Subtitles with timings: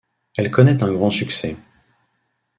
[0.35, 1.55] Elle connait un grand succès.